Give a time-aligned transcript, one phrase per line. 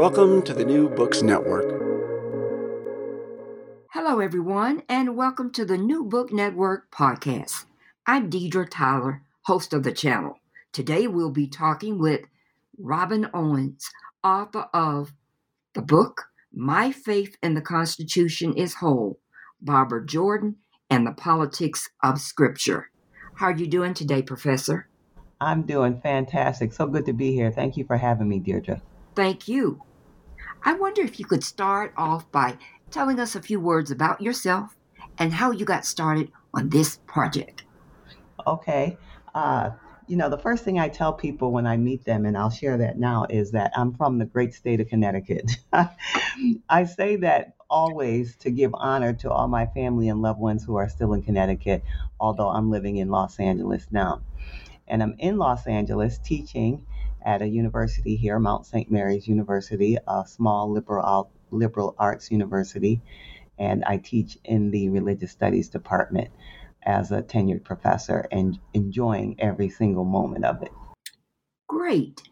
[0.00, 1.68] Welcome to the New Books Network.
[3.92, 7.66] Hello, everyone, and welcome to the New Book Network podcast.
[8.06, 10.38] I'm Deidre Tyler, host of the channel.
[10.72, 12.22] Today, we'll be talking with
[12.78, 13.90] Robin Owens,
[14.24, 15.12] author of
[15.74, 19.20] the book My Faith in the Constitution is Whole,
[19.60, 20.56] Barbara Jordan
[20.88, 22.88] and the Politics of Scripture.
[23.34, 24.88] How are you doing today, Professor?
[25.42, 26.72] I'm doing fantastic.
[26.72, 27.50] So good to be here.
[27.50, 28.80] Thank you for having me, Deirdre.
[29.14, 29.82] Thank you.
[30.62, 32.58] I wonder if you could start off by
[32.90, 34.76] telling us a few words about yourself
[35.18, 37.64] and how you got started on this project.
[38.46, 38.96] Okay.
[39.34, 39.70] Uh,
[40.06, 42.76] you know, the first thing I tell people when I meet them, and I'll share
[42.78, 45.52] that now, is that I'm from the great state of Connecticut.
[46.68, 50.74] I say that always to give honor to all my family and loved ones who
[50.76, 51.84] are still in Connecticut,
[52.18, 54.20] although I'm living in Los Angeles now.
[54.88, 56.84] And I'm in Los Angeles teaching
[57.22, 58.90] at a university here, Mount St.
[58.90, 63.00] Mary's University, a small liberal liberal arts university,
[63.58, 66.30] and I teach in the religious studies department
[66.82, 70.72] as a tenured professor and enjoying every single moment of it.
[71.68, 72.22] Great.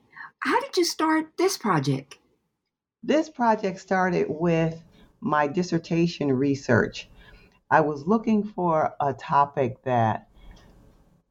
[0.41, 2.19] How did you start this project?
[3.03, 4.82] This project started with
[5.21, 7.09] my dissertation research.
[7.71, 10.28] I was looking for a topic that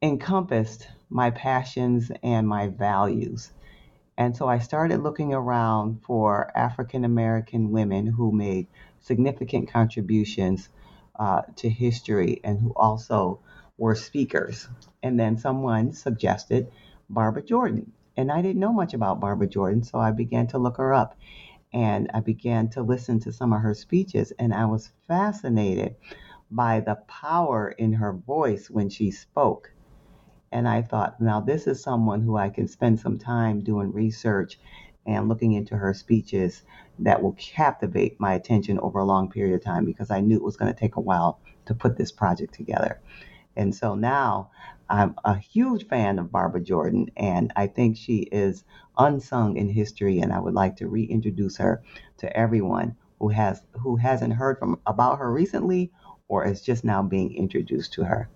[0.01, 3.51] encompassed my passions and my values.
[4.17, 8.67] And so I started looking around for African American women who made
[8.99, 10.69] significant contributions
[11.19, 13.39] uh, to history and who also
[13.77, 14.67] were speakers.
[15.03, 16.71] And then someone suggested
[17.09, 17.91] Barbara Jordan.
[18.15, 21.15] And I didn't know much about Barbara Jordan, so I began to look her up
[21.73, 24.31] and I began to listen to some of her speeches.
[24.39, 25.95] And I was fascinated
[26.49, 29.71] by the power in her voice when she spoke.
[30.51, 34.59] And I thought, now this is someone who I can spend some time doing research
[35.05, 36.63] and looking into her speeches
[36.99, 40.43] that will captivate my attention over a long period of time because I knew it
[40.43, 42.99] was going to take a while to put this project together.
[43.55, 44.51] And so now
[44.89, 48.63] I'm a huge fan of Barbara Jordan, and I think she is
[48.97, 50.19] unsung in history.
[50.19, 51.83] And I would like to reintroduce her
[52.17, 55.91] to everyone who has who hasn't heard from about her recently
[56.27, 58.29] or is just now being introduced to her.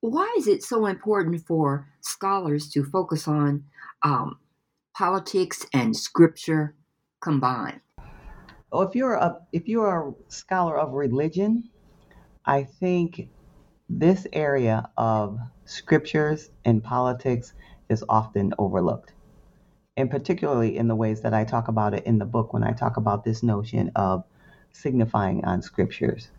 [0.00, 3.64] Why is it so important for scholars to focus on
[4.02, 4.38] um,
[4.96, 6.74] politics and scripture
[7.20, 7.82] combined?
[8.72, 11.68] Well, if you're a if you're a scholar of religion,
[12.46, 13.28] I think
[13.90, 17.52] this area of scriptures and politics
[17.90, 19.12] is often overlooked.
[19.98, 22.72] And particularly in the ways that I talk about it in the book when I
[22.72, 24.24] talk about this notion of
[24.72, 26.30] signifying on scriptures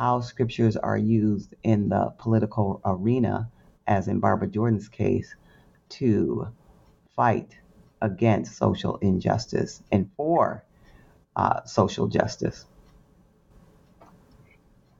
[0.00, 3.46] how scriptures are used in the political arena,
[3.86, 5.34] as in Barbara Jordan's case,
[5.90, 6.48] to
[7.14, 7.58] fight
[8.00, 10.64] against social injustice and for
[11.36, 12.64] uh, social justice.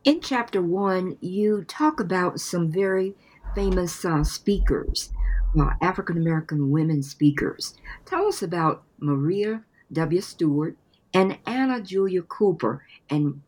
[0.05, 3.15] In chapter one, you talk about some very
[3.55, 5.15] famous uh, speakers,
[5.59, 7.75] uh, African American women speakers.
[8.05, 10.21] Tell us about Maria W.
[10.21, 10.77] Stewart
[11.15, 13.41] and Anna Julia Cooper and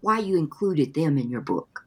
[0.00, 1.86] why you included them in your book.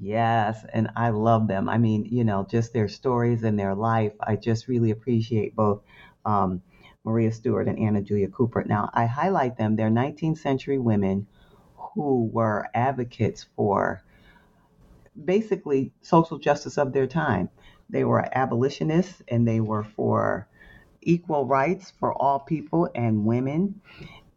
[0.00, 1.68] Yes, and I love them.
[1.68, 4.12] I mean, you know, just their stories and their life.
[4.20, 5.82] I just really appreciate both
[6.24, 6.62] um,
[7.04, 8.64] Maria Stewart and Anna Julia Cooper.
[8.64, 9.76] Now, I highlight them.
[9.76, 11.26] They're 19th century women
[11.76, 14.02] who were advocates for
[15.24, 17.48] basically social justice of their time.
[17.88, 20.48] They were abolitionists and they were for
[21.02, 23.80] equal rights for all people and women.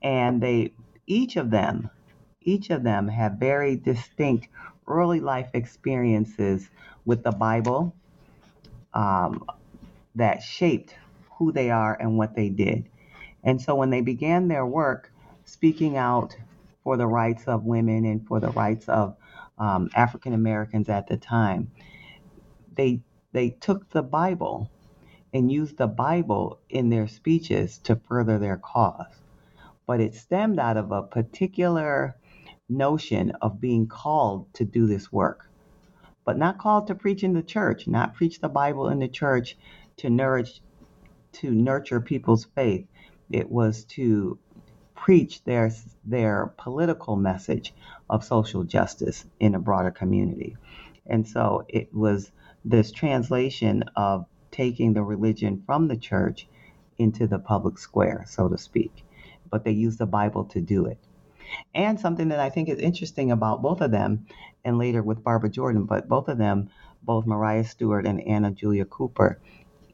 [0.01, 0.74] And they,
[1.07, 1.89] each of them,
[2.42, 4.48] each of them have very distinct
[4.88, 6.69] early life experiences
[7.06, 7.95] with the Bible
[8.94, 9.45] um,
[10.16, 10.95] that shaped
[11.38, 12.89] who they are and what they did.
[13.44, 15.12] And so when they began their work
[15.45, 16.36] speaking out
[16.84, 19.16] for the rights of women and for the rights of
[19.57, 21.72] um, African Americans at the time.
[22.75, 23.01] They
[23.34, 24.72] they took the Bible
[25.34, 29.07] and used the Bible in their speeches to further their cause.
[29.88, 32.16] But it stemmed out of a particular
[32.69, 35.49] notion of being called to do this work,
[36.25, 39.57] but not called to preach in the church, not preach the Bible in the church
[39.97, 40.61] to nourish
[41.33, 42.87] to nurture people's faith.
[43.31, 44.39] It was to
[44.95, 45.71] preach their
[46.03, 47.73] their political message
[48.09, 50.57] of social justice in a broader community.
[51.05, 52.31] And so it was
[52.65, 56.47] this translation of taking the religion from the church
[56.97, 59.05] into the public square, so to speak.
[59.49, 60.97] But they used the Bible to do it.
[61.73, 64.25] And something that I think is interesting about both of them,
[64.65, 66.69] and later with Barbara Jordan, but both of them,
[67.03, 69.39] both Mariah Stewart and Anna Julia Cooper,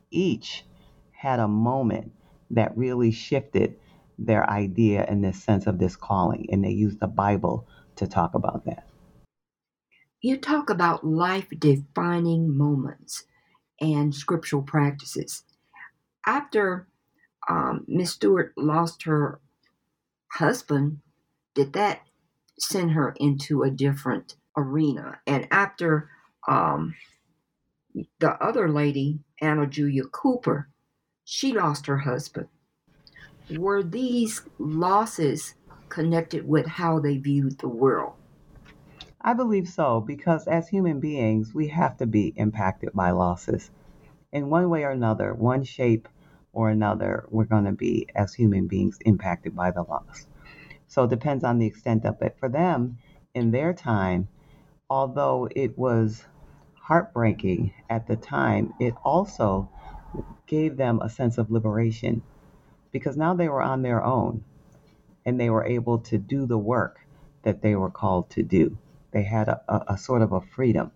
[0.09, 0.65] each
[1.11, 2.11] had a moment
[2.51, 3.75] that really shifted
[4.17, 8.33] their idea and this sense of this calling, and they used the Bible to talk
[8.33, 8.87] about that.
[10.21, 13.25] You talk about life defining moments
[13.81, 15.43] and scriptural practices.
[16.25, 16.87] After
[17.49, 19.41] um, Miss Stewart lost her
[20.31, 20.99] husband,
[21.53, 22.01] did that
[22.59, 25.19] send her into a different arena?
[25.27, 26.09] And after
[26.47, 26.95] um,
[28.19, 30.69] the other lady, Anna Julia Cooper,
[31.23, 32.47] she lost her husband.
[33.51, 35.55] Were these losses
[35.89, 38.13] connected with how they viewed the world?
[39.21, 43.69] I believe so, because as human beings, we have to be impacted by losses.
[44.31, 46.09] In one way or another, one shape
[46.51, 50.27] or another, we're going to be, as human beings, impacted by the loss.
[50.93, 52.37] So it depends on the extent of it.
[52.39, 52.99] For them,
[53.33, 54.27] in their time,
[54.87, 56.23] although it was
[56.75, 59.69] heartbreaking at the time, it also
[60.45, 62.21] gave them a sense of liberation
[62.91, 64.43] because now they were on their own
[65.25, 66.99] and they were able to do the work
[67.41, 68.77] that they were called to do.
[69.09, 70.91] They had a, a, a sort of a freedom.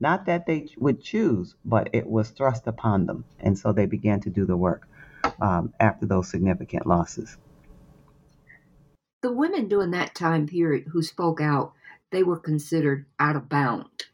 [0.00, 3.26] Not that they would choose, but it was thrust upon them.
[3.38, 4.88] And so they began to do the work
[5.42, 7.36] um, after those significant losses.
[9.22, 11.72] The women during that time period who spoke out,
[12.10, 14.06] they were considered out of bound.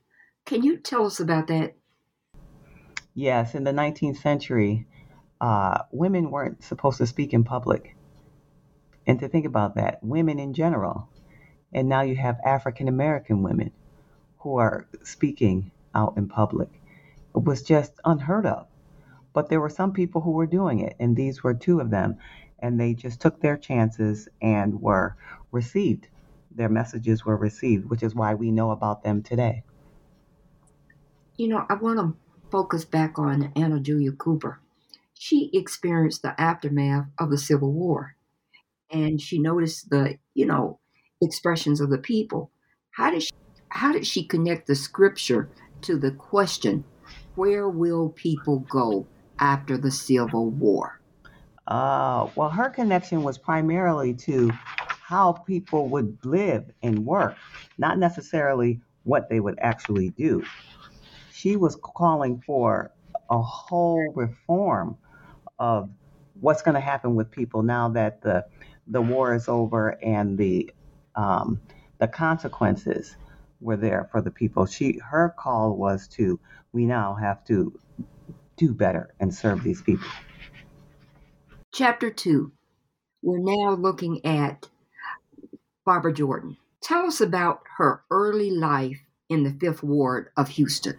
[0.47, 1.75] Can you tell us about that?
[3.15, 4.87] Yes, in the 19th century,
[5.41, 7.97] uh, women weren't supposed to speak in public.
[9.07, 11.09] And to think about that, women in general,
[11.73, 13.73] and now you have African American women
[14.39, 16.69] who are speaking out in public.
[17.35, 18.67] It was just unheard of.
[19.33, 22.19] But there were some people who were doing it, and these were two of them.
[22.63, 25.17] And they just took their chances and were
[25.51, 26.09] received.
[26.51, 29.65] Their messages were received, which is why we know about them today.
[31.37, 32.17] You know, I want to
[32.51, 34.61] focus back on Anna Julia Cooper.
[35.15, 38.17] She experienced the aftermath of the Civil War
[38.93, 40.79] and she noticed the, you know,
[41.21, 42.51] expressions of the people.
[42.91, 43.31] How did she,
[43.69, 45.49] how did she connect the scripture
[45.83, 46.85] to the question,
[47.35, 49.07] where will people go
[49.39, 51.01] after the Civil War?
[51.67, 54.51] Uh, well, her connection was primarily to
[55.01, 57.37] how people would live and work,
[57.79, 60.43] not necessarily what they would actually do.
[61.33, 62.93] She was calling for
[63.31, 64.97] a whole reform
[65.59, 65.91] of
[66.41, 68.45] what's going to happen with people now that the
[68.89, 70.73] the war is over and the
[71.15, 71.61] um,
[71.99, 73.17] the consequences
[73.61, 74.67] were there for the people.
[74.67, 76.41] She her call was to
[76.73, 77.79] we now have to
[78.57, 80.09] do better and serve these people.
[81.75, 82.53] Chapter two.
[83.23, 84.69] We're now looking at
[85.87, 86.59] Barbara Jordan.
[86.83, 89.01] Tell us about her early life
[89.31, 90.99] in the Fifth Ward of Houston.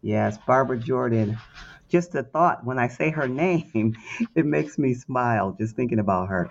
[0.00, 1.36] Yes, Barbara Jordan.
[1.90, 3.94] Just the thought when I say her name,
[4.34, 6.48] it makes me smile just thinking about her.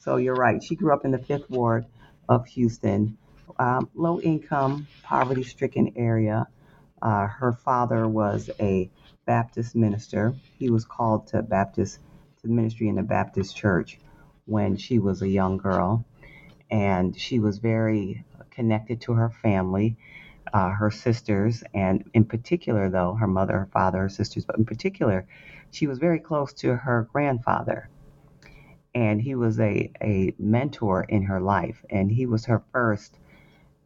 [0.00, 0.62] So you're right.
[0.62, 1.86] She grew up in the Fifth Ward
[2.28, 3.16] of Houston,
[3.58, 6.46] um, low income, poverty stricken area.
[7.00, 8.90] Uh, her father was a
[9.24, 10.34] Baptist minister.
[10.58, 11.98] He was called to Baptist
[12.42, 13.98] to ministry in the Baptist church
[14.46, 16.04] when she was a young girl,
[16.70, 19.96] and she was very connected to her family,
[20.52, 24.64] uh, her sisters, and in particular, though her mother, her father, her sisters, but in
[24.64, 25.26] particular,
[25.70, 27.88] she was very close to her grandfather.
[28.94, 33.16] And he was a, a mentor in her life and he was her first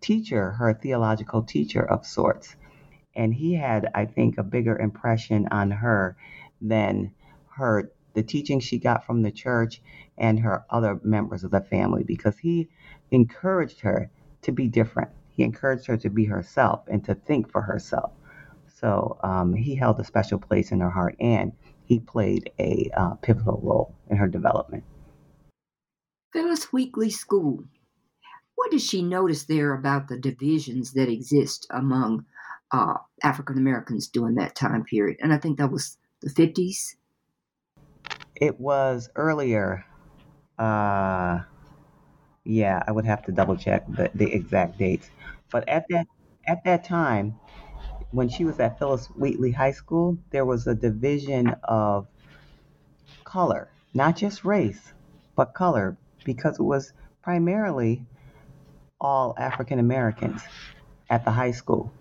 [0.00, 2.56] teacher her theological teacher of sorts.
[3.14, 6.16] And he had i think a bigger impression on her
[6.62, 7.12] than
[7.56, 9.83] her the teaching she got from the church
[10.18, 12.68] and her other members of the family because he
[13.11, 14.11] encouraged her
[14.42, 18.12] to be different he encouraged her to be herself and to think for herself
[18.80, 21.52] so um, he held a special place in her heart and
[21.85, 24.85] he played a uh, pivotal role in her development
[26.35, 27.64] Phyllis Wheatley School.
[28.56, 32.26] What did she notice there about the divisions that exist among
[32.73, 35.18] uh, African Americans during that time period?
[35.21, 36.97] And I think that was the 50s.
[38.36, 39.84] It was earlier.
[40.58, 41.40] Uh,
[42.44, 45.10] yeah, I would have to double check the, the exact dates.
[45.50, 46.06] But at that
[46.46, 47.38] at that time,
[48.10, 52.06] when she was at Phyllis Wheatley High School, there was a division of
[53.24, 54.92] color, not just race,
[55.36, 58.04] but color, because it was primarily
[59.00, 60.42] all African Americans
[61.10, 61.92] at the high school.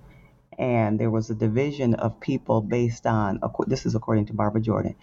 [0.57, 4.95] And there was a division of people based on, this is according to Barbara Jordan,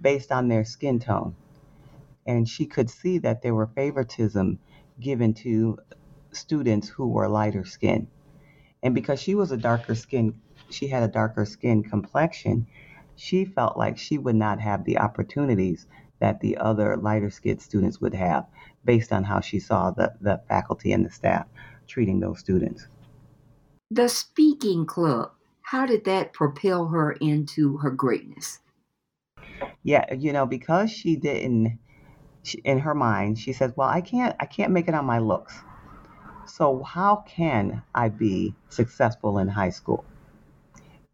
[0.00, 1.34] based on their skin tone.
[2.26, 4.58] And she could see that there were favoritism
[5.00, 5.78] given to
[6.32, 8.08] students who were lighter skinned.
[8.82, 10.40] And because she was a darker skin,
[10.70, 12.66] she had a darker skin complexion,
[13.16, 15.86] she felt like she would not have the opportunities
[16.20, 18.46] that the other lighter skinned students would have
[18.84, 21.46] based on how she saw the, the faculty and the staff
[21.86, 22.86] treating those students.
[23.90, 28.60] The speaking club, how did that propel her into her greatness?
[29.82, 31.78] Yeah, you know, because she didn't
[32.42, 35.18] she, in her mind, she says, "Well, I can't I can't make it on my
[35.18, 35.54] looks.
[36.46, 40.04] So how can I be successful in high school?"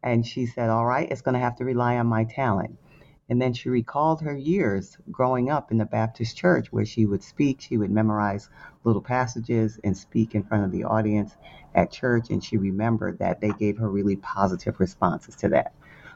[0.03, 2.79] And she said, All right, it's going to have to rely on my talent.
[3.31, 7.23] And then she recalled her years growing up in the Baptist church where she would
[7.23, 8.51] speak, she would memorize
[8.85, 11.37] little passages and speak in front of the audience
[11.75, 12.31] at church.
[12.31, 15.75] And she remembered that they gave her really positive responses to that.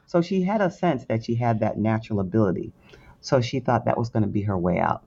[0.08, 2.72] So she had a sense that she had that natural ability.
[3.20, 5.04] So she thought that was going to be her way out.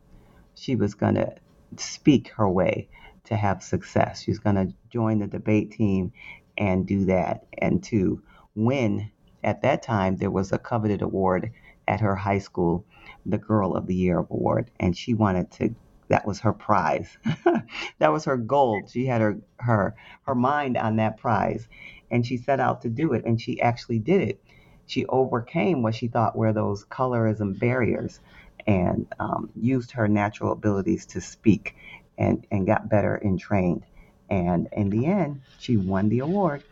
[0.55, 1.35] She was going to
[1.77, 2.87] speak her way
[3.25, 4.23] to have success.
[4.23, 6.13] She was going to join the debate team
[6.57, 8.21] and do that and to
[8.55, 9.11] win
[9.43, 11.51] at that time there was a coveted award
[11.87, 12.85] at her high school,
[13.25, 15.75] the Girl of the Year award, and she wanted to.
[16.09, 17.17] That was her prize.
[17.99, 18.81] that was her goal.
[18.91, 21.67] She had her her her mind on that prize,
[22.11, 24.43] and she set out to do it, and she actually did it.
[24.91, 28.19] She overcame what she thought were those colorism barriers,
[28.67, 31.77] and um, used her natural abilities to speak,
[32.17, 33.85] and and got better and trained.
[34.29, 36.65] And in the end, she won the award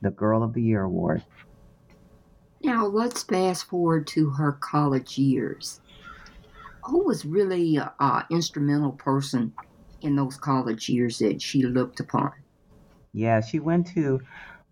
[0.00, 1.22] the Girl of the Year award.
[2.64, 5.80] Now let's fast forward to her college years.
[6.82, 9.52] Who was really an instrumental person
[10.02, 12.32] in those college years that she looked upon?
[13.12, 14.20] Yeah, she went to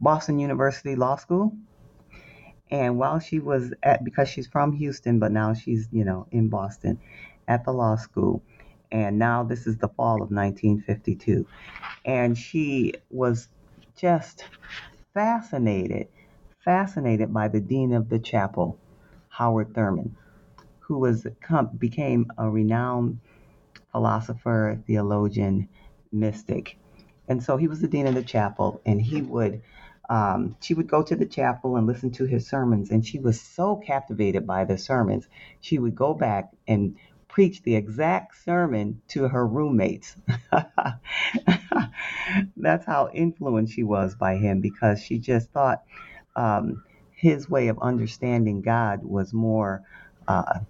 [0.03, 1.53] Boston University Law School.
[2.71, 6.49] And while she was at, because she's from Houston, but now she's, you know, in
[6.49, 6.99] Boston
[7.47, 8.43] at the law school.
[8.91, 11.47] And now this is the fall of 1952.
[12.05, 13.49] And she was
[13.97, 14.45] just
[15.15, 16.09] fascinated,
[16.65, 18.79] fascinated by the dean of the chapel,
[19.29, 20.17] Howard Thurman,
[20.81, 21.27] who was
[21.79, 23.21] became a renowned
[23.93, 25.69] philosopher, theologian,
[26.11, 26.77] mystic.
[27.29, 29.63] And so he was the dean of the chapel, and he would
[30.09, 33.41] um, she would go to the chapel and listen to his sermons, and she was
[33.41, 35.29] so captivated by the sermons,
[35.61, 36.97] she would go back and
[37.29, 40.17] preach the exact sermon to her roommates.
[42.57, 45.83] That's how influenced she was by him because she just thought
[46.37, 49.83] um, his way of understanding God was more,
[50.29, 50.61] uh,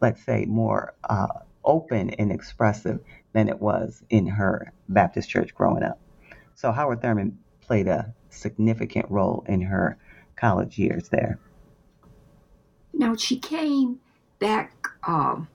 [0.00, 1.26] let's say, more uh,
[1.64, 3.00] open and expressive
[3.32, 5.98] than it was in her Baptist church growing up.
[6.54, 9.98] So Howard Thurman played a significant role in her
[10.36, 11.38] college years there.
[12.92, 14.00] Now she came
[14.38, 15.48] back um,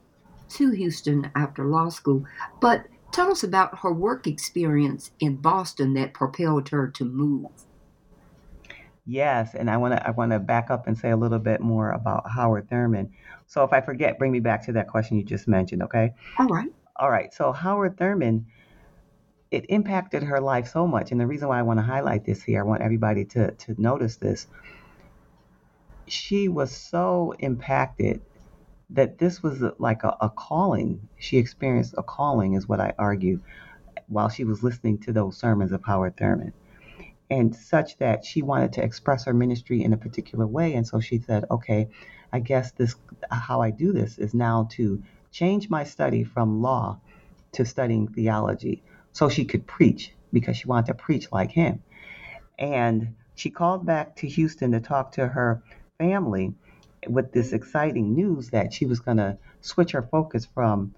[0.50, 2.24] to Houston after law school,
[2.60, 7.50] but tell us about her work experience in Boston that propelled her to move.
[9.04, 11.60] Yes, and I want to I want to back up and say a little bit
[11.60, 13.12] more about Howard Thurman.
[13.48, 16.14] So if I forget, bring me back to that question you just mentioned, okay?
[16.38, 16.72] All right.
[16.96, 17.34] All right.
[17.34, 18.46] So Howard Thurman
[19.52, 22.42] it impacted her life so much and the reason why I want to highlight this
[22.42, 24.46] here, I want everybody to to notice this.
[26.08, 28.22] She was so impacted
[28.90, 31.08] that this was uh, like a, a calling.
[31.18, 33.40] She experienced a calling, is what I argue,
[34.08, 36.52] while she was listening to those sermons of Howard Thurman.
[37.30, 40.74] And such that she wanted to express her ministry in a particular way.
[40.74, 41.88] And so she said, okay,
[42.32, 42.96] I guess this
[43.30, 47.00] how I do this is now to change my study from law
[47.52, 51.82] to studying theology so she could preach because she wanted to preach like him.
[52.58, 55.62] And she called back to Houston to talk to her
[55.98, 56.54] family
[57.08, 60.94] with this exciting news that she was going to switch her focus from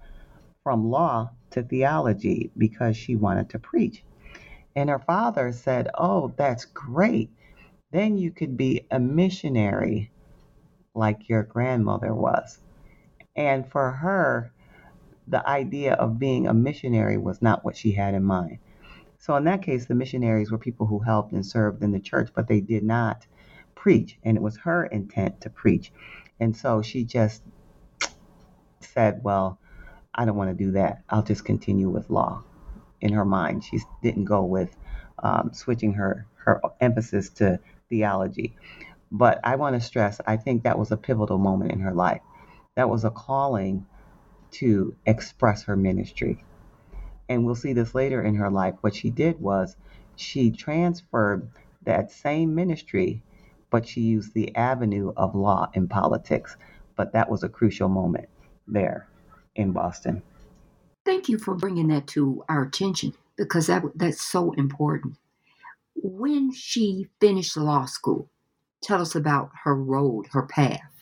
[0.63, 4.03] from law to theology because she wanted to preach.
[4.75, 7.29] And her father said, "Oh, that's great.
[7.91, 10.11] Then you could be a missionary
[10.95, 12.59] like your grandmother was."
[13.35, 14.51] And for her,
[15.27, 18.59] the idea of being a missionary was not what she had in mind.
[19.17, 22.29] So, in that case, the missionaries were people who helped and served in the church,
[22.35, 23.25] but they did not
[23.73, 24.17] preach.
[24.23, 25.91] And it was her intent to preach.
[26.39, 27.41] And so she just
[28.81, 29.59] said, Well,
[30.13, 31.03] I don't want to do that.
[31.09, 32.43] I'll just continue with law.
[33.01, 34.75] In her mind, she didn't go with
[35.21, 38.55] um, switching her, her emphasis to theology.
[39.11, 42.21] But I want to stress, I think that was a pivotal moment in her life.
[42.75, 43.85] That was a calling
[44.59, 46.43] to express her ministry.
[47.27, 48.75] And we'll see this later in her life.
[48.81, 49.75] What she did was
[50.15, 51.49] she transferred
[51.83, 53.23] that same ministry,
[53.69, 56.55] but she used the avenue of law and politics.
[56.95, 58.29] But that was a crucial moment
[58.67, 59.07] there
[59.55, 60.21] in Boston.
[61.03, 65.17] Thank you for bringing that to our attention because that that's so important.
[65.95, 68.29] When she finished law school,
[68.81, 70.94] tell us about her road, her path.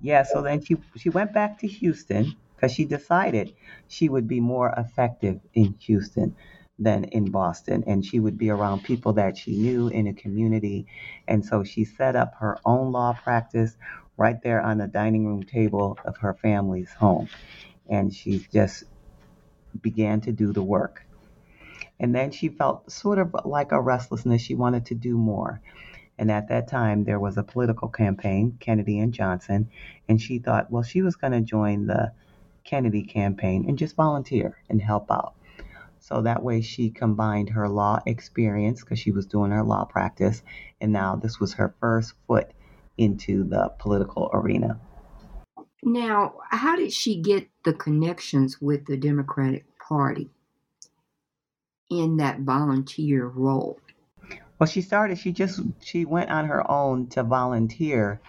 [0.00, 3.54] Yeah, so then she she went back to Houston because she decided
[3.88, 6.36] she would be more effective in Houston
[6.78, 10.86] than in Boston and she would be around people that she knew in a community.
[11.26, 13.76] And so she set up her own law practice
[14.16, 17.28] right there on the dining room table of her family's home.
[17.88, 18.84] And she just
[19.80, 21.02] began to do the work.
[21.98, 24.42] And then she felt sort of like a restlessness.
[24.42, 25.60] She wanted to do more
[26.18, 29.70] and at that time, there was a political campaign, Kennedy and Johnson.
[30.08, 32.12] And she thought, well, she was going to join the
[32.64, 35.34] Kennedy campaign and just volunteer and help out.
[36.00, 40.42] So that way she combined her law experience because she was doing her law practice.
[40.80, 42.50] And now this was her first foot
[42.96, 44.80] into the political arena.
[45.82, 50.28] Now, how did she get the connections with the Democratic Party
[51.88, 53.78] in that volunteer role?
[54.58, 58.20] Well, she started, she just, she went on her own to volunteer.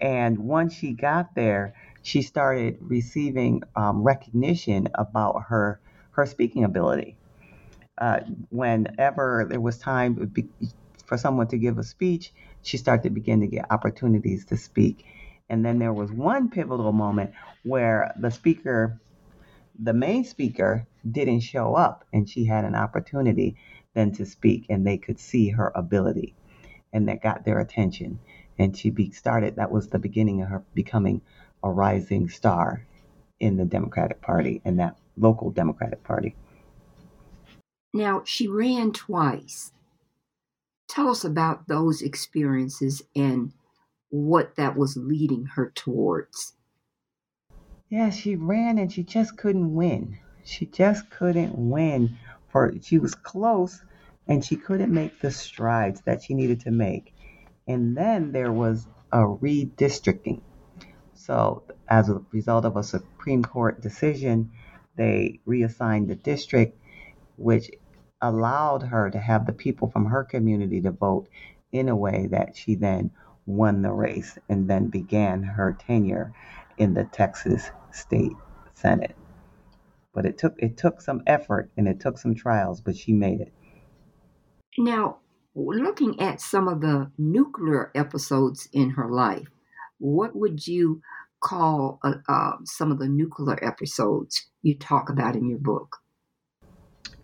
[0.00, 5.80] And once she got there, she started receiving um, recognition about her,
[6.12, 7.18] her speaking ability.
[7.98, 8.20] Uh,
[8.50, 10.32] whenever there was time
[11.06, 15.06] for someone to give a speech, she started to begin to get opportunities to speak.
[15.48, 17.32] And then there was one pivotal moment
[17.64, 19.00] where the speaker,
[19.78, 23.56] the main speaker, didn't show up and she had an opportunity
[23.94, 26.34] than to speak, and they could see her ability,
[26.92, 28.18] and that got their attention.
[28.58, 29.56] And she be, started.
[29.56, 31.22] That was the beginning of her becoming
[31.62, 32.86] a rising star
[33.40, 36.34] in the Democratic Party and that local Democratic Party.
[37.92, 39.72] Now she ran twice.
[40.88, 43.52] Tell us about those experiences and
[44.10, 46.54] what that was leading her towards.
[47.88, 50.18] Yeah, she ran and she just couldn't win.
[50.44, 52.18] She just couldn't win
[52.52, 53.82] for she was close
[54.28, 57.14] and she couldn't make the strides that she needed to make.
[57.66, 60.42] And then there was a redistricting.
[61.14, 64.52] So, as a result of a Supreme Court decision,
[64.96, 66.78] they reassigned the district,
[67.36, 67.70] which
[68.20, 71.28] allowed her to have the people from her community to vote
[71.72, 73.10] in a way that she then
[73.46, 76.32] won the race and then began her tenure
[76.78, 78.32] in the Texas State
[78.74, 79.16] Senate.
[80.12, 83.40] But it took it took some effort and it took some trials, but she made
[83.40, 83.52] it.
[84.78, 85.18] Now,
[85.54, 89.48] looking at some of the nuclear episodes in her life,
[89.98, 91.02] what would you
[91.40, 95.98] call uh, uh, some of the nuclear episodes you talk about in your book?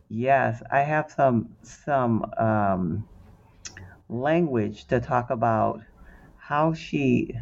[0.09, 3.09] Yes, I have some some um,
[4.09, 5.83] language to talk about
[6.37, 7.35] how she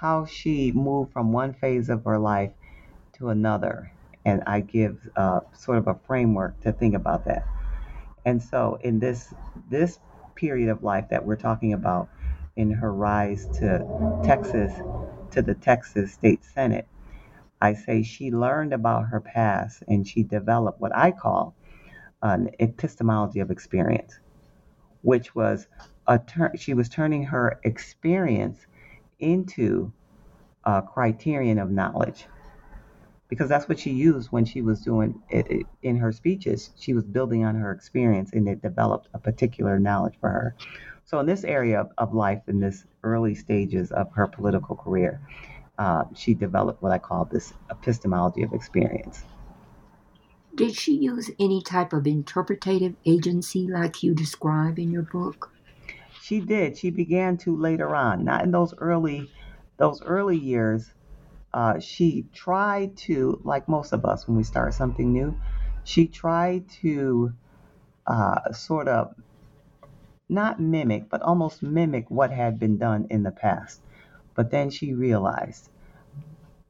[0.00, 2.52] how she moved from one phase of her life
[3.14, 3.92] to another
[4.24, 7.44] and I give uh, sort of a framework to think about that.
[8.24, 9.34] And so in this
[9.70, 10.00] this
[10.36, 12.10] period of life that we're talking about,
[12.56, 13.84] in her rise to
[14.24, 14.72] Texas,
[15.32, 16.88] to the Texas State Senate,
[17.60, 21.54] I say she learned about her past and she developed what I call
[22.22, 24.20] an epistemology of experience,
[25.02, 25.68] which was
[26.06, 28.66] a ter- she was turning her experience
[29.20, 29.92] into
[30.64, 32.26] a criterion of knowledge
[33.30, 36.70] because that's what she used when she was doing it, in her speeches.
[36.78, 40.56] She was building on her experience and it developed a particular knowledge for her.
[41.04, 45.20] So, in this area of, of life, in this early stages of her political career,
[45.78, 49.24] uh, she developed what I call this epistemology of experience.
[50.54, 55.52] Did she use any type of interpretative agency like you describe in your book?
[56.20, 56.76] She did.
[56.76, 59.30] She began to later on, not in those early
[59.78, 60.92] those early years
[61.52, 65.38] uh, she tried to, like most of us when we start something new,
[65.84, 67.32] she tried to
[68.06, 69.14] uh, sort of
[70.28, 73.80] not mimic, but almost mimic what had been done in the past.
[74.34, 75.70] But then she realized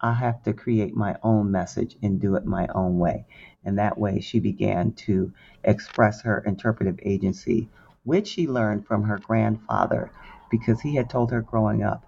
[0.00, 3.26] I have to create my own message and do it my own way.
[3.64, 5.32] And that way she began to
[5.64, 7.68] express her interpretive agency,
[8.04, 10.10] which she learned from her grandfather
[10.50, 12.04] because he had told her growing up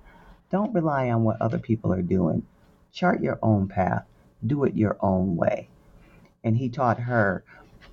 [0.51, 2.47] don't rely on what other people are doing.
[2.93, 4.05] Chart your own path,
[4.47, 5.69] do it your own way.
[6.45, 7.45] And he taught her,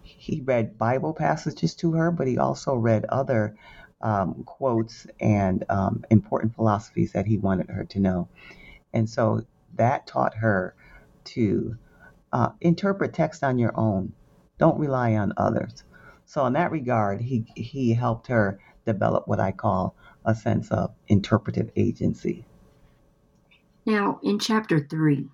[0.03, 3.55] he read Bible passages to her, but he also read other
[4.01, 8.27] um, quotes and um, important philosophies that he wanted her to know.
[8.93, 10.75] And so that taught her
[11.25, 11.77] to
[12.33, 14.13] uh, interpret text on your own.
[14.57, 15.83] Don't rely on others.
[16.25, 20.93] So in that regard, he he helped her develop what I call a sense of
[21.07, 22.45] interpretive agency.
[23.89, 25.29] Now, in chapter three,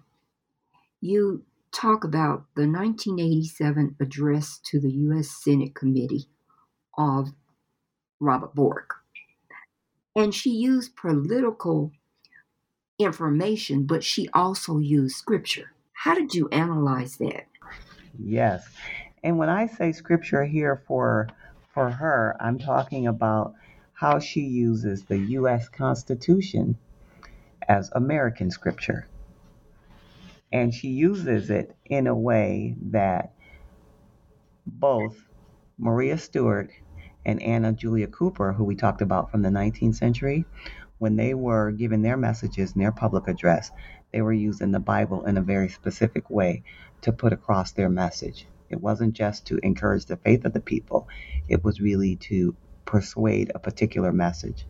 [1.02, 5.28] you talk about the 1987 address to the U.S.
[5.28, 6.30] Senate Committee
[6.98, 7.34] of
[8.22, 8.96] Robert Bork.
[10.16, 11.92] And she used political
[12.98, 15.74] information, but she also used scripture.
[15.92, 17.48] How did you analyze that?
[18.18, 18.70] Yes.
[19.22, 21.28] And when I say scripture here for
[21.74, 23.54] for her, I'm talking about
[23.92, 26.78] how she uses the US Constitution
[27.68, 29.08] as American scripture.
[30.52, 33.34] And she uses it in a way that
[34.66, 35.18] both
[35.78, 36.72] Maria Stewart
[37.26, 40.46] and Anna Julia Cooper, who we talked about from the 19th century,
[40.98, 43.72] when they were giving their messages in their public address,
[44.12, 46.64] they were using the Bible in a very specific way
[47.02, 48.48] to put across their message.
[48.70, 51.08] It wasn't just to encourage the faith of the people,
[51.50, 54.66] it was really to persuade a particular message.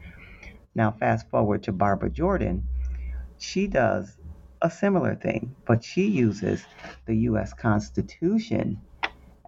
[0.73, 2.67] Now, fast forward to Barbara Jordan,
[3.39, 4.17] she does
[4.61, 6.65] a similar thing, but she uses
[7.05, 7.53] the U.S.
[7.53, 8.81] Constitution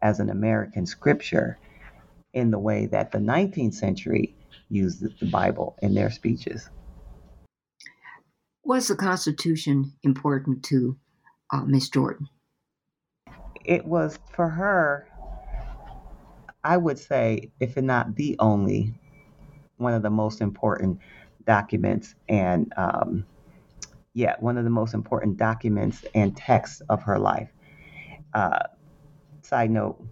[0.01, 1.57] as an American scripture
[2.33, 4.35] in the way that the 19th century
[4.69, 6.69] used the Bible in their speeches.
[8.63, 10.97] Was the Constitution important to
[11.51, 12.27] uh, Miss Jordan?
[13.63, 15.07] It was for her,
[16.63, 18.93] I would say, if not the only,
[19.77, 20.99] one of the most important
[21.45, 23.25] documents and, um,
[24.17, 27.51] yeah, one of the most important documents and texts of her life.
[28.33, 28.63] Uh,
[29.43, 30.03] side note,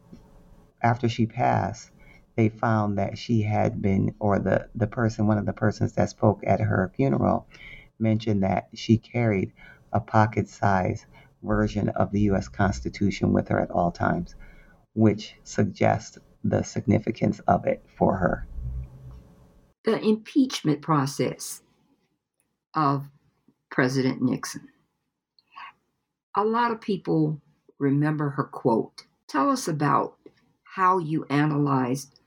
[0.83, 1.89] after she passed,
[2.35, 6.11] they found that she had been, or the, the person, one of the persons that
[6.11, 7.47] spoke at her funeral,
[7.97, 9.51] mentioned that she carried
[9.91, 11.07] a pocket sized
[11.41, 12.47] version of the U.S.
[12.47, 14.35] Constitution with her at all times,
[14.93, 18.47] which suggests the significance of it for her.
[19.83, 21.63] The impeachment process
[22.75, 23.09] of
[23.75, 24.69] President Nixon.
[26.33, 27.41] A lot of people
[27.77, 29.03] remember her quote.
[29.27, 30.15] Tell us about
[30.63, 32.21] how you analyzed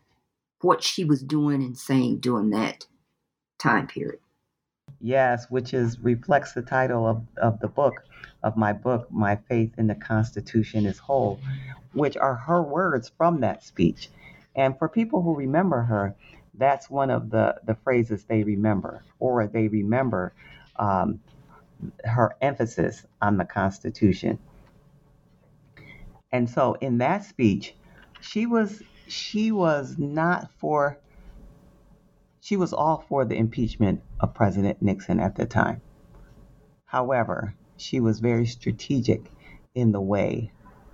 [0.60, 2.84] what she was doing and saying during that
[3.58, 4.20] time period.
[5.00, 7.94] Yes, which is reflects the title of, of the book,
[8.42, 11.40] of my book, My Faith in the Constitution is Whole,
[11.94, 14.10] which are her words from that speech.
[14.54, 16.14] And for people who remember her,
[16.52, 20.34] that's one of the, the phrases they remember, or they remember
[20.78, 21.20] um,
[22.04, 24.38] her emphasis on the Constitution.
[26.32, 27.74] And so in that speech,
[28.20, 30.98] she was she was not for
[32.40, 35.82] she was all for the impeachment of President Nixon at the time.
[36.86, 39.30] However, she was very strategic
[39.74, 40.52] in the way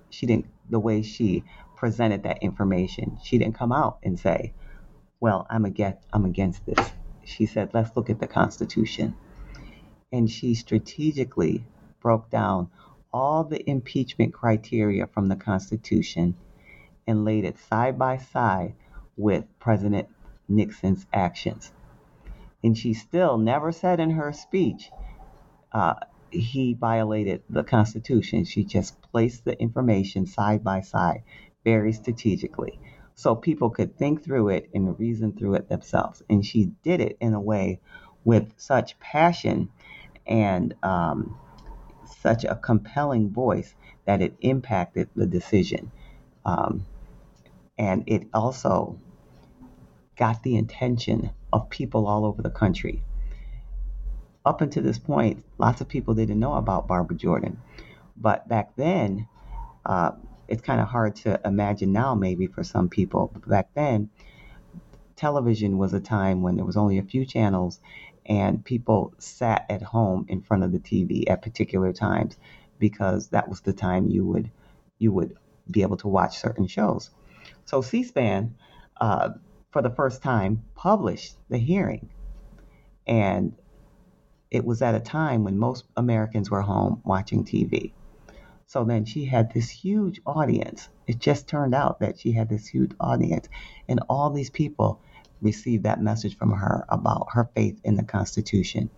[0.09, 1.43] she didn't the way she
[1.75, 3.17] presented that information.
[3.23, 4.53] She didn't come out and say,
[5.19, 6.93] "Well, I'm against I'm against this."
[7.25, 9.15] She said, "Let's look at the Constitution."
[10.15, 11.65] And she strategically
[11.99, 12.69] broke down
[13.11, 16.37] all the impeachment criteria from the Constitution
[17.05, 18.75] and laid it side by side
[19.17, 20.07] with President
[20.47, 21.69] Nixon's actions.
[22.63, 24.89] And she still never said in her speech
[25.73, 25.95] uh,
[26.31, 28.45] he violated the Constitution.
[28.45, 31.23] She just placed the information side by side
[31.65, 32.79] very strategically
[33.15, 36.23] so people could think through it and reason through it themselves.
[36.29, 37.81] And she did it in a way
[38.23, 39.71] with such passion
[40.27, 41.37] and um,
[42.21, 43.73] such a compelling voice
[44.05, 45.91] that it impacted the decision.
[46.45, 46.85] Um,
[47.77, 48.97] and it also
[50.15, 53.03] got the attention of people all over the country.
[54.45, 57.59] Up until this point, lots of people didn't know about Barbara Jordan.
[58.15, 59.27] But back then,
[59.85, 60.11] uh,
[60.47, 63.31] it's kind of hard to imagine now, maybe for some people.
[63.33, 64.09] But back then,
[65.15, 67.79] television was a time when there was only a few channels
[68.25, 72.37] and people sat at home in front of the TV at particular times
[72.79, 74.51] because that was the time you would
[74.97, 75.35] you would
[75.69, 77.09] be able to watch certain shows.
[77.65, 78.55] So C-SPAN,
[78.99, 79.29] uh,
[79.71, 82.09] for the first time, published the hearing,
[83.05, 83.53] and
[84.49, 87.91] it was at a time when most Americans were home watching TV.
[88.67, 90.89] So then she had this huge audience.
[91.07, 93.47] It just turned out that she had this huge audience,
[93.87, 95.01] and all these people
[95.41, 98.89] received that message from her about her faith in the Constitution.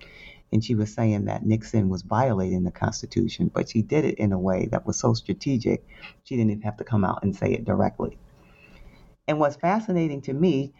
[0.51, 4.31] And she was saying that Nixon was violating the Constitution, but she did it in
[4.31, 5.85] a way that was so strategic,
[6.23, 8.17] she didn't even have to come out and say it directly.
[9.27, 10.73] And what's fascinating to me,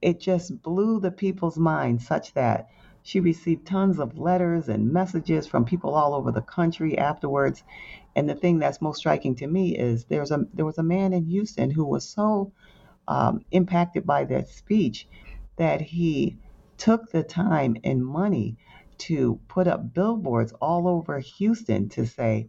[0.00, 2.68] it just blew the people's minds such that
[3.02, 7.64] she received tons of letters and messages from people all over the country afterwards.
[8.14, 11.12] And the thing that's most striking to me is there's a there was a man
[11.12, 12.52] in Houston who was so
[13.08, 15.08] um, impacted by that speech
[15.56, 16.36] that he
[16.76, 18.56] took the time and money
[18.98, 22.48] to put up billboards all over Houston to say,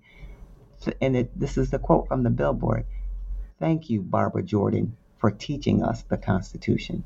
[1.01, 2.85] and it, this is the quote from the billboard
[3.59, 7.03] Thank you, Barbara Jordan, for teaching us the Constitution.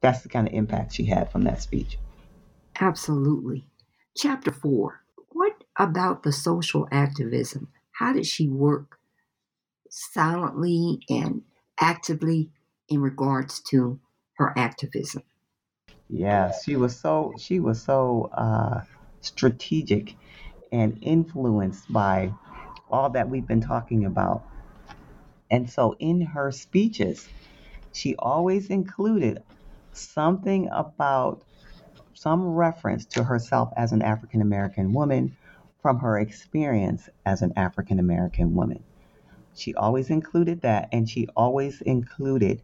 [0.00, 1.98] That's the kind of impact she had from that speech.
[2.80, 3.68] Absolutely.
[4.16, 5.02] Chapter four.
[5.30, 7.68] What about the social activism?
[7.92, 8.98] How did she work
[9.88, 11.42] silently and
[11.82, 12.50] actively
[12.88, 14.00] in regards to
[14.34, 15.22] her activism?
[16.08, 18.82] Yeah, she was so she was so uh,
[19.20, 20.14] strategic
[20.70, 22.32] and influenced by
[22.90, 24.44] all that we've been talking about.
[25.50, 27.28] And so in her speeches,
[27.92, 29.42] she always included
[29.92, 31.42] something about
[32.14, 35.36] some reference to herself as an African American woman
[35.82, 38.84] from her experience as an African American woman.
[39.54, 42.62] She always included that, and she always included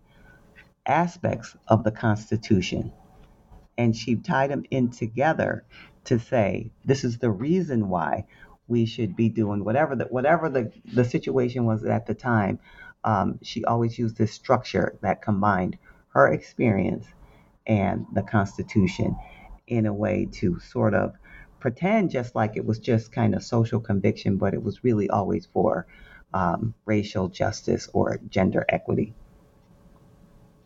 [0.87, 2.93] aspects of the Constitution.
[3.77, 5.65] And she tied them in together
[6.05, 8.27] to say, this is the reason why
[8.67, 12.59] we should be doing whatever the, whatever the, the situation was at the time.
[13.05, 17.07] Um, she always used this structure that combined her experience
[17.67, 19.17] and the Constitution
[19.67, 21.15] in a way to sort of
[21.61, 25.47] pretend just like it was just kind of social conviction, but it was really always
[25.47, 25.87] for
[26.35, 29.15] um, racial justice or gender equity.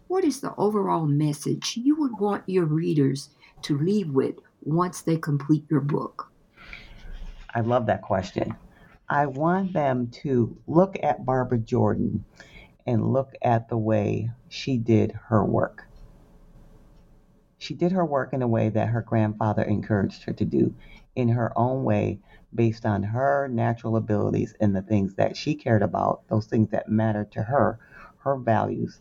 [0.09, 3.31] What is the overall message you would want your readers
[3.62, 6.31] to leave with once they complete your book?
[7.55, 8.55] I love that question.
[9.09, 12.25] I want them to look at Barbara Jordan
[12.87, 15.87] and look at the way she did her work.
[17.62, 20.75] She did her work in a way that her grandfather encouraged her to do,
[21.14, 22.18] in her own way,
[22.53, 26.88] based on her natural abilities and the things that she cared about, those things that
[26.88, 27.79] mattered to her,
[28.18, 29.01] her values.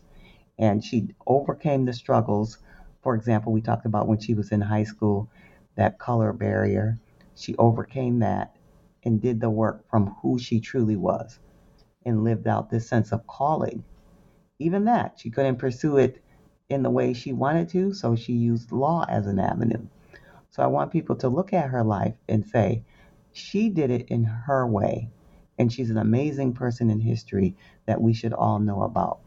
[0.60, 2.58] And she overcame the struggles.
[3.00, 5.28] For example, we talked about when she was in high school,
[5.74, 7.00] that color barrier.
[7.34, 8.54] She overcame that
[9.02, 11.40] and did the work from who she truly was
[12.06, 13.82] and lived out this sense of calling.
[14.60, 16.22] Even that, she couldn't pursue it
[16.72, 19.86] in the way she wanted to, so she used law as an avenue.
[20.50, 22.84] So I want people to look at her life and say,
[23.32, 25.08] she did it in her way,
[25.58, 27.56] and she's an amazing person in history
[27.86, 29.20] that we should all know about.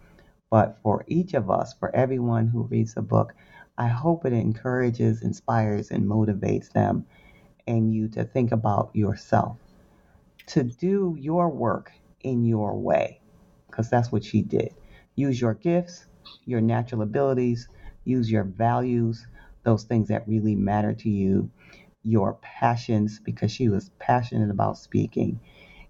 [0.52, 3.34] But for each of us, for everyone who reads the book,
[3.78, 7.06] I hope it encourages, inspires, and motivates them
[7.68, 9.58] and you to think about yourself,
[10.48, 13.20] to do your work in your way,
[13.68, 14.74] because that's what she did.
[15.16, 16.06] Use your gifts,
[16.46, 17.68] your natural abilities,
[18.04, 19.26] use your values,
[19.64, 21.50] those things that really matter to you,
[22.04, 25.40] your passions, because she was passionate about speaking,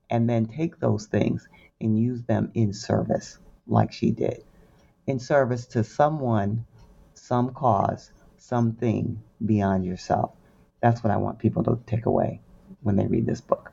[0.10, 1.48] and then take those things
[1.82, 4.44] and use them in service, like she did.
[5.08, 6.66] In service to someone,
[7.14, 10.32] some cause, something beyond yourself.
[10.82, 12.42] That's what I want people to take away
[12.82, 13.72] when they read this book.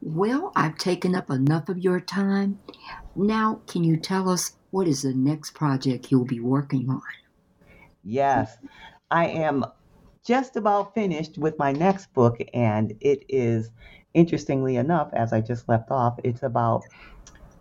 [0.00, 2.58] Well, I've taken up enough of your time.
[3.16, 7.00] Now, can you tell us what is the next project you'll be working on?
[8.02, 8.58] Yes,
[9.08, 9.64] I am
[10.26, 13.70] just about finished with my next book, and it is,
[14.14, 16.82] interestingly enough, as I just left off, it's about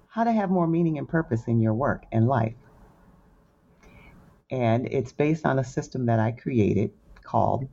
[0.07, 2.55] how to have more meaning and purpose in your work and life.
[4.49, 7.69] And it's based on a system that I created called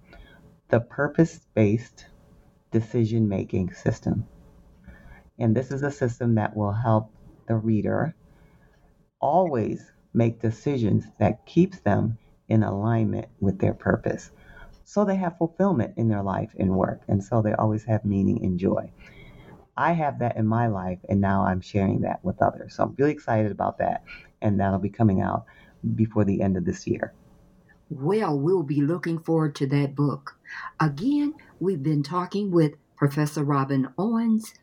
[0.68, 2.04] the Purpose Based
[2.72, 4.26] Decision Making System.
[5.38, 7.10] And this is a system that will help
[7.48, 8.14] the reader
[9.20, 14.30] always make decisions that keeps them in alignment with their purpose.
[14.84, 18.44] So they have fulfillment in their life and work, and so they always have meaning
[18.44, 18.90] and joy.
[19.76, 22.74] I have that in my life, and now I'm sharing that with others.
[22.74, 24.02] So I'm really excited about that,
[24.42, 25.44] and that'll be coming out
[25.94, 27.14] before the end of this year.
[27.88, 30.36] Well, we'll be looking forward to that book.
[30.80, 34.54] Again, we've been talking with Professor Robin Owens,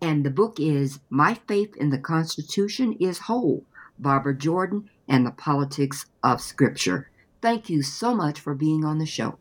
[0.00, 3.64] and the book is My Faith in the Constitution is Whole
[3.98, 7.10] Barbara Jordan, and the politics of Scripture.
[7.40, 9.38] Thank you so much for being on the show.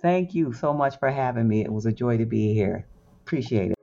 [0.00, 1.62] Thank you so much for having me.
[1.62, 2.86] It was a joy to be here.
[3.24, 3.77] Appreciate it.